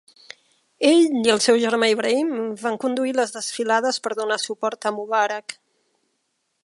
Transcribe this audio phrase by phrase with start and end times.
[0.91, 2.31] Ell i el seu germà Ibrahim
[2.63, 5.57] van conduir les desfilades per donar suport a Mubarak.